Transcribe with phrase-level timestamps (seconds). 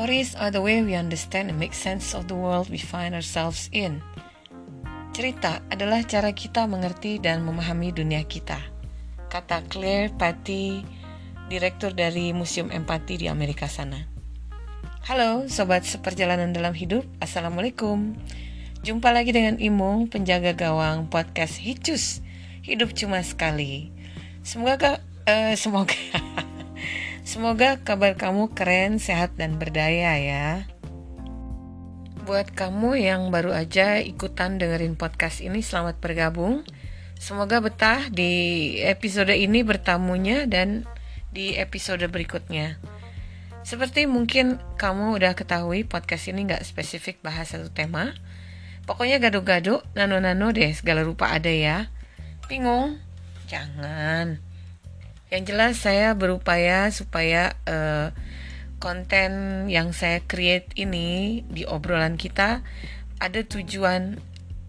[0.00, 3.68] Stories are the way we understand and make sense of the world we find ourselves
[3.68, 4.00] in.
[5.12, 8.56] Cerita adalah cara kita mengerti dan memahami dunia kita.
[9.28, 10.80] Kata Claire Patty,
[11.52, 14.00] direktur dari Museum Empati di Amerika sana.
[15.04, 18.16] Halo sobat seperjalanan dalam hidup, Assalamualaikum.
[18.80, 22.24] Jumpa lagi dengan Imo, penjaga gawang podcast Hicus.
[22.64, 23.92] Hidup cuma sekali.
[24.40, 25.92] Semoga uh, semoga
[27.30, 30.66] Semoga kabar kamu keren, sehat, dan berdaya ya.
[32.26, 36.66] Buat kamu yang baru aja ikutan dengerin podcast ini, selamat bergabung.
[37.22, 40.90] Semoga betah di episode ini bertamunya dan
[41.30, 42.82] di episode berikutnya.
[43.62, 48.10] Seperti mungkin kamu udah ketahui, podcast ini nggak spesifik bahas satu tema.
[48.90, 51.94] Pokoknya gado-gado, nano-nano deh, segala rupa ada ya.
[52.50, 52.98] Bingung?
[53.46, 54.49] Jangan
[55.30, 58.10] yang jelas saya berupaya supaya uh,
[58.82, 62.66] konten yang saya create ini di obrolan kita
[63.22, 64.18] ada tujuan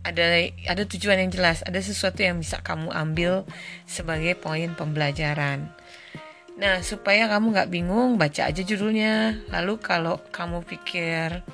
[0.02, 3.46] ada ada tujuan yang jelas, ada sesuatu yang bisa kamu ambil
[3.86, 5.70] sebagai poin pembelajaran.
[6.58, 9.46] Nah, supaya kamu nggak bingung, baca aja judulnya.
[9.54, 11.46] Lalu kalau kamu pikir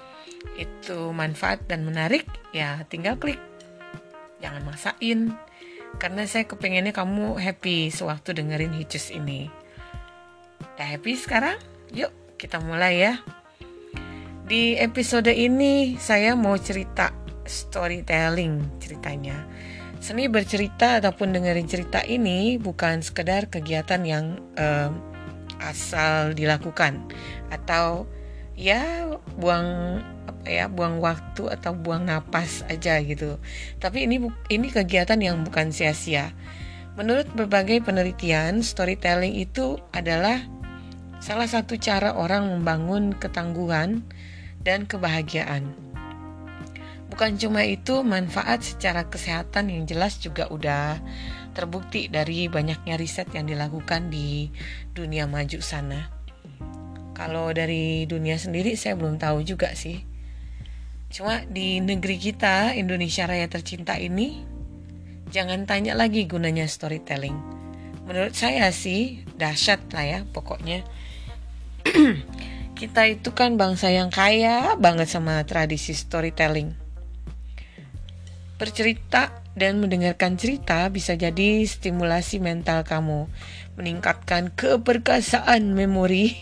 [0.56, 2.24] itu manfaat dan menarik,
[2.56, 3.40] ya tinggal klik.
[4.40, 5.36] Jangan maksain
[5.96, 9.48] karena saya kepengennya kamu happy sewaktu dengerin Hicus ini.
[10.76, 11.58] Udah happy sekarang?
[11.96, 13.14] Yuk kita mulai ya.
[14.48, 17.12] Di episode ini saya mau cerita
[17.48, 19.48] storytelling ceritanya.
[19.98, 24.92] Seni bercerita ataupun dengerin cerita ini bukan sekedar kegiatan yang um,
[25.58, 27.02] asal dilakukan
[27.50, 28.06] atau
[28.54, 29.10] ya
[29.42, 30.00] buang
[30.48, 33.40] ya buang waktu atau buang napas aja gitu.
[33.78, 36.32] Tapi ini ini kegiatan yang bukan sia-sia.
[36.98, 40.42] Menurut berbagai penelitian, storytelling itu adalah
[41.22, 44.02] salah satu cara orang membangun ketangguhan
[44.66, 45.78] dan kebahagiaan.
[47.14, 50.98] Bukan cuma itu, manfaat secara kesehatan yang jelas juga udah
[51.54, 54.50] terbukti dari banyaknya riset yang dilakukan di
[54.94, 56.10] dunia maju sana.
[57.18, 60.06] Kalau dari dunia sendiri saya belum tahu juga sih.
[61.08, 64.44] Cuma di negeri kita, Indonesia Raya tercinta ini,
[65.32, 67.36] jangan tanya lagi gunanya storytelling.
[68.04, 70.84] Menurut saya sih, dahsyat lah ya pokoknya.
[72.78, 76.76] kita itu kan bangsa yang kaya banget sama tradisi storytelling.
[78.60, 83.26] Bercerita dan mendengarkan cerita bisa jadi stimulasi mental kamu,
[83.80, 86.38] meningkatkan keperkasaan memori,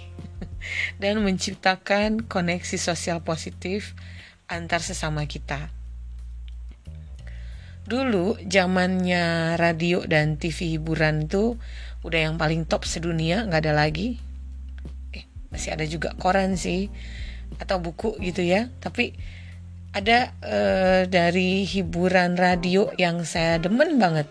[1.01, 3.95] dan menciptakan koneksi sosial positif
[4.45, 5.73] antar sesama kita.
[7.85, 11.57] Dulu zamannya radio dan TV hiburan itu
[12.01, 14.17] udah yang paling top sedunia, nggak ada lagi.
[15.13, 16.89] Eh, masih ada juga koran sih
[17.61, 18.73] atau buku gitu ya.
[18.81, 19.13] Tapi
[19.93, 24.25] ada uh, dari hiburan radio yang saya demen banget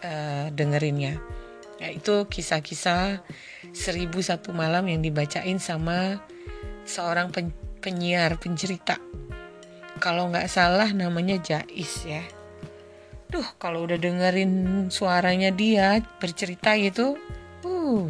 [0.00, 1.20] uh, dengerinnya.
[1.76, 3.20] Yaitu kisah-kisah
[3.76, 6.24] seribu satu malam yang dibacain sama
[6.88, 7.28] seorang
[7.84, 8.96] penyiar pencerita
[9.98, 12.22] kalau nggak salah namanya Jais ya
[13.26, 17.18] duh kalau udah dengerin suaranya dia bercerita gitu
[17.66, 18.06] uh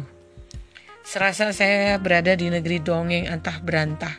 [1.01, 4.13] serasa saya berada di negeri dongeng antah berantah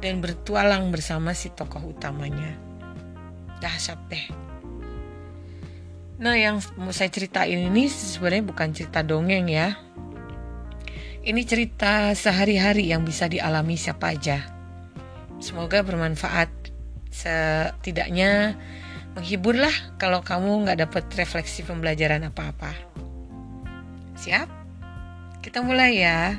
[0.00, 2.56] dan bertualang bersama si tokoh utamanya
[3.60, 4.46] dahsyat deh
[6.16, 9.76] Nah, yang mau saya ceritain ini sebenarnya bukan cerita dongeng ya.
[11.20, 14.48] Ini cerita sehari-hari yang bisa dialami siapa aja.
[15.44, 16.48] Semoga bermanfaat
[17.10, 18.56] setidaknya
[19.16, 22.72] menghiburlah kalau kamu nggak dapat refleksi pembelajaran apa-apa.
[24.16, 24.48] Siap?
[25.40, 26.36] Kita mulai ya.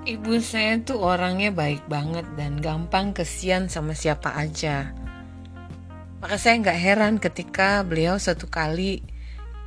[0.00, 4.96] Ibu saya tuh orangnya baik banget dan gampang kesian sama siapa aja.
[6.20, 9.00] Maka saya nggak heran ketika beliau satu kali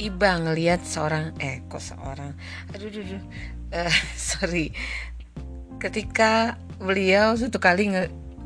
[0.01, 2.33] iba ngelihat seorang eh kok seorang
[2.74, 3.24] aduh aduh, aduh
[3.77, 4.74] uh, sorry
[5.83, 8.03] ketika beliau suatu kali nge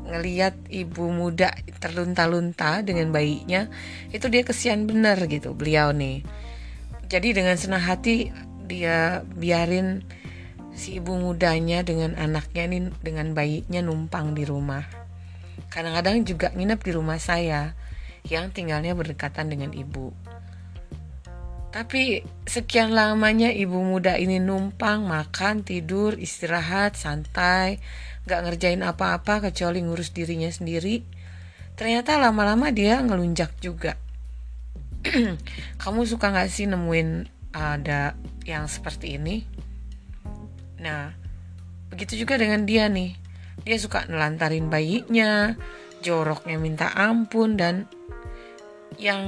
[0.08, 3.68] ngeliat ibu muda terlunta-lunta dengan bayinya
[4.10, 6.26] itu dia kesian bener gitu beliau nih.
[7.06, 8.34] Jadi dengan senang hati
[8.66, 10.02] dia biarin
[10.74, 14.82] si ibu mudanya dengan anaknya nih dengan bayinya numpang di rumah.
[15.70, 17.76] Kadang-kadang juga nginep di rumah saya
[18.26, 20.10] yang tinggalnya berdekatan dengan ibu
[21.68, 27.80] tapi sekian lamanya ibu muda ini numpang, makan, tidur, istirahat, santai,
[28.24, 31.04] gak ngerjain apa-apa kecuali ngurus dirinya sendiri.
[31.76, 33.94] Ternyata lama-lama dia ngelunjak juga.
[35.82, 38.16] Kamu suka gak sih nemuin ada
[38.48, 39.44] yang seperti ini?
[40.80, 41.12] Nah,
[41.92, 43.28] begitu juga dengan dia nih
[43.64, 45.56] dia suka nelantarin bayinya
[46.04, 47.90] joroknya minta ampun dan
[48.98, 49.22] yang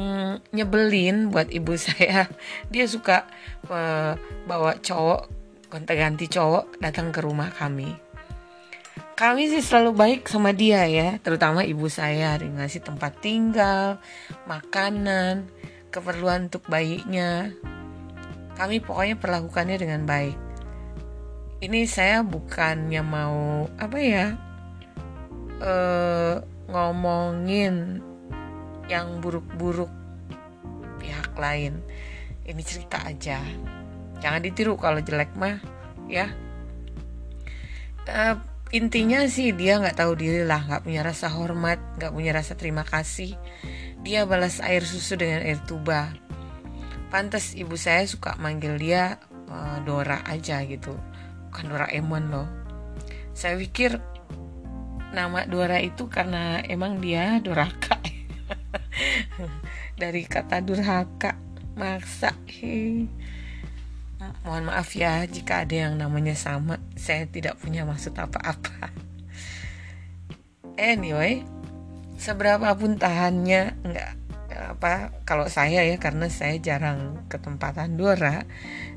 [0.51, 2.27] nyebelin buat ibu saya.
[2.69, 3.25] Dia suka
[3.71, 5.31] uh, bawa cowok
[5.71, 7.95] gonta-ganti cowok datang ke rumah kami.
[9.15, 12.37] Kami sih selalu baik sama dia ya terutama ibu saya.
[12.37, 14.03] Ngasih tempat tinggal
[14.51, 15.47] makanan
[15.95, 17.55] keperluan untuk bayinya.
[18.59, 20.37] Kami pokoknya perlakukannya dengan baik.
[21.61, 24.33] Ini saya bukannya mau apa ya
[25.61, 26.41] uh,
[26.73, 28.01] ngomongin
[28.91, 29.89] yang buruk-buruk
[30.99, 31.79] pihak lain.
[32.43, 33.39] Ini cerita aja.
[34.19, 35.63] Jangan ditiru kalau jelek mah
[36.11, 36.27] ya.
[38.11, 38.35] Uh,
[38.75, 42.83] intinya sih dia nggak tahu diri lah nggak punya rasa hormat nggak punya rasa terima
[42.83, 43.39] kasih.
[44.03, 46.11] Dia balas air susu dengan air tuba.
[47.15, 50.99] Pantas ibu saya suka manggil dia uh, Dora aja gitu.
[51.51, 52.49] Bukan Doraemon loh.
[53.31, 53.99] Saya pikir
[55.11, 57.90] nama Dora itu karena emang dia Doraka
[60.01, 61.37] dari kata durhaka
[61.77, 62.35] maksa.
[62.47, 63.09] He.
[64.45, 68.93] mohon maaf ya jika ada yang namanya sama saya tidak punya maksud apa-apa.
[70.81, 71.45] Anyway
[72.21, 74.11] seberapa pun tahannya nggak
[74.61, 78.45] apa kalau saya ya karena saya jarang ke tempatan Dora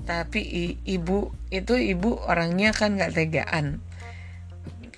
[0.04, 3.80] tapi ibu itu ibu orangnya kan nggak tegaan.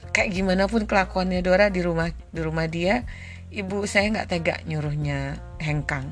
[0.09, 3.05] Kayak gimana pun kelakuannya Dora di rumah di rumah dia
[3.55, 6.11] ibu saya nggak tega nyuruhnya hengkang.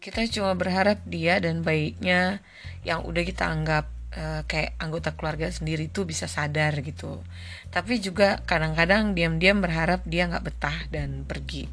[0.00, 2.40] Kita cuma berharap dia dan baiknya
[2.86, 7.20] yang udah kita anggap uh, kayak anggota keluarga sendiri itu bisa sadar gitu.
[7.68, 11.68] Tapi juga kadang-kadang diam-diam berharap dia nggak betah dan pergi.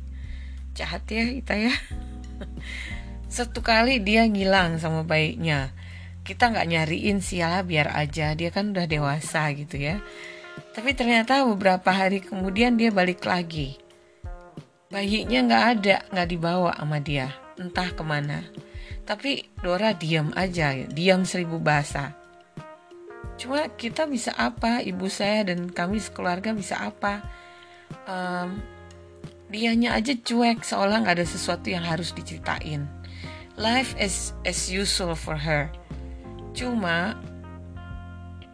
[0.75, 1.73] Jahat ya kita ya.
[3.37, 5.71] Satu kali dia ngilang sama baiknya.
[6.27, 10.03] Kita nggak nyariin sih ya biar aja dia kan udah dewasa gitu ya
[10.77, 13.81] tapi ternyata beberapa hari kemudian dia balik lagi.
[14.93, 18.45] Bayinya nggak ada, nggak dibawa sama dia, entah ke mana.
[19.01, 22.13] Tapi Dora diam aja, diam seribu bahasa.
[23.41, 27.25] Cuma kita bisa apa, ibu saya dan kami sekeluarga bisa apa?
[28.05, 28.61] Um,
[29.49, 32.85] dianya aja cuek seolah nggak ada sesuatu yang harus diceritain.
[33.57, 35.73] Life is as usual for her.
[36.53, 37.17] Cuma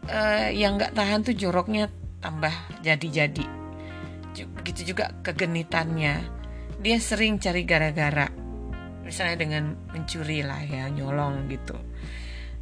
[0.08, 1.92] uh, yang nggak tahan tuh joroknya
[2.24, 3.44] tambah jadi-jadi.
[4.64, 6.24] Begitu juga kegenitannya.
[6.80, 8.32] Dia sering cari gara-gara.
[9.04, 11.76] Misalnya dengan mencuri lah ya, nyolong gitu.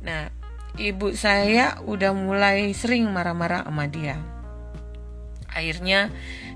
[0.01, 0.33] Nah,
[0.81, 4.17] ibu saya udah mulai sering marah-marah sama dia.
[5.53, 6.09] Akhirnya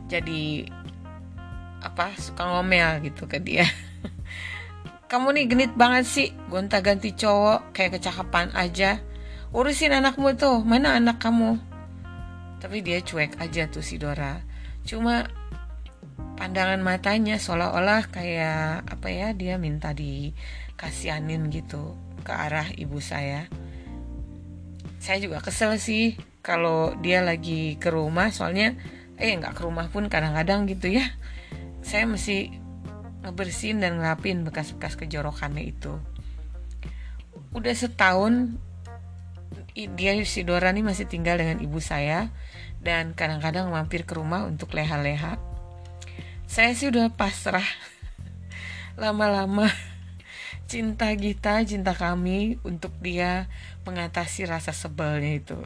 [0.10, 0.66] jadi
[1.86, 3.70] apa suka ngomel gitu ke dia.
[5.14, 8.98] Kamu nih genit banget sih, gonta-ganti cowok kayak kecakapan aja
[9.56, 11.56] urusin anakmu tuh mana anak kamu
[12.60, 14.40] tapi dia cuek aja tuh si Dora.
[14.86, 15.28] Cuma
[16.36, 23.48] pandangan matanya seolah-olah kayak apa ya dia minta dikasianin gitu ke arah ibu saya.
[25.00, 28.78] Saya juga kesel sih kalau dia lagi ke rumah soalnya
[29.16, 31.06] eh nggak ke rumah pun kadang-kadang gitu ya.
[31.86, 32.50] Saya mesti
[33.26, 35.98] ngebersihin dan ngelapin bekas-bekas kejorokannya itu.
[37.56, 38.58] Udah setahun
[39.76, 42.32] dia si Dora nih masih tinggal dengan ibu saya
[42.80, 45.36] dan kadang-kadang mampir ke rumah untuk leha-leha.
[46.48, 47.66] Saya sih udah pasrah.
[49.02, 49.68] Lama-lama
[50.72, 53.52] cinta kita, cinta kami untuk dia
[53.84, 55.60] mengatasi rasa sebelnya itu.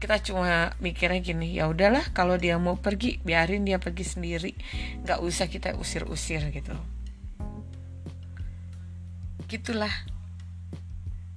[0.00, 4.52] Kita cuma mikirnya gini, ya udahlah kalau dia mau pergi, biarin dia pergi sendiri.
[5.04, 6.76] Gak usah kita usir-usir gitu.
[9.48, 9.92] Gitulah.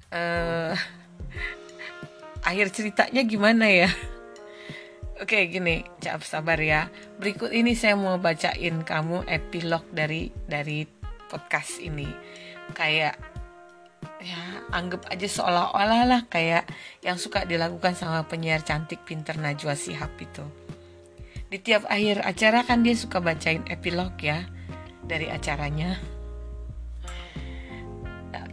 [0.10, 0.74] Uh,
[2.50, 3.90] akhir ceritanya gimana ya?
[5.22, 6.90] Oke gini, cap sabar ya.
[7.22, 10.88] Berikut ini saya mau bacain kamu epilog dari dari
[11.30, 12.08] podcast ini.
[12.74, 13.20] Kayak
[14.24, 14.40] ya
[14.72, 16.68] anggap aja seolah-olah lah kayak
[17.04, 20.44] yang suka dilakukan sama penyiar cantik pinter Najwa Sihab itu.
[21.52, 24.48] Di tiap akhir acara kan dia suka bacain epilog ya
[25.06, 26.19] dari acaranya.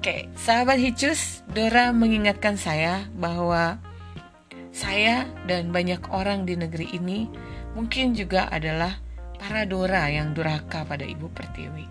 [0.06, 3.82] Oke, sahabat Hicus, Dora mengingatkan saya bahwa
[4.70, 7.26] saya dan banyak orang di negeri ini
[7.75, 9.02] mungkin juga adalah
[9.34, 11.90] para Dora yang durhaka pada Ibu Pertiwi.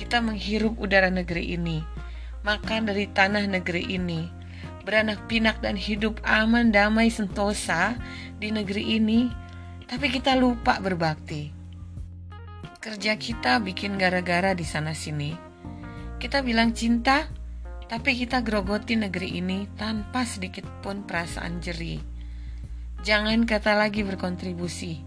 [0.00, 1.84] Kita menghirup udara negeri ini,
[2.40, 4.24] makan dari tanah negeri ini,
[4.88, 8.00] beranak pinak dan hidup aman, damai, sentosa
[8.40, 9.28] di negeri ini,
[9.84, 11.52] tapi kita lupa berbakti.
[12.80, 15.49] Kerja kita bikin gara-gara di sana-sini,
[16.20, 17.26] kita bilang cinta,
[17.90, 21.98] Tapi kita grogoti negeri ini tanpa sedikit pun perasaan jerih.
[23.02, 25.02] Jangan kata lagi berkontribusi,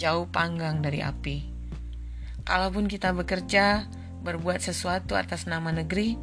[0.00, 1.44] jauh panggang dari api.
[2.40, 3.84] Kalaupun kita bekerja,
[4.24, 6.16] berbuat sesuatu atas nama negeri,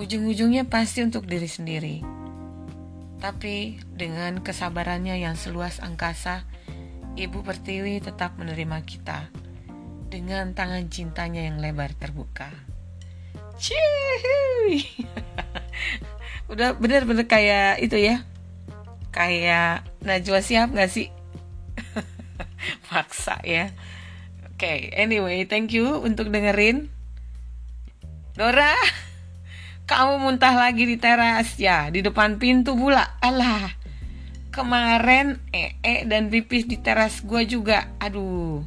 [0.00, 1.96] ujung-ujungnya pasti untuk diri sendiri.
[3.20, 6.48] Tapi dengan kesabarannya yang seluas angkasa,
[7.20, 9.28] Ibu Pertiwi tetap menerima kita
[10.08, 12.67] dengan tangan cintanya yang lebar terbuka.
[13.58, 14.86] Cihuy.
[16.48, 18.22] Udah bener-bener kayak itu ya.
[19.10, 21.10] Kayak Najwa siap gak sih?
[22.88, 23.74] Paksa ya.
[24.48, 26.90] Oke, okay, anyway, thank you untuk dengerin.
[28.38, 28.74] Dora,
[29.90, 33.18] kamu muntah lagi di teras ya, di depan pintu pula.
[33.18, 33.74] Alah,
[34.54, 37.90] kemarin ee dan pipis di teras gue juga.
[37.98, 38.62] Aduh,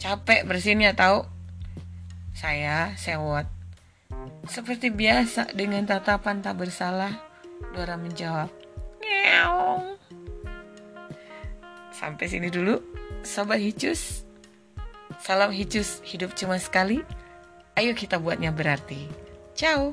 [0.00, 1.24] capek bersihnya tahu.
[2.32, 3.59] Saya sewot
[4.50, 7.12] seperti biasa dengan tatapan tak bersalah,
[7.72, 8.50] Dora menjawab,
[9.00, 10.00] Ngeong.
[11.94, 12.80] Sampai sini dulu,
[13.20, 14.24] Sobat Hicus.
[15.20, 17.04] Salam Hicus, hidup cuma sekali.
[17.76, 19.04] Ayo kita buatnya berarti.
[19.52, 19.92] Ciao.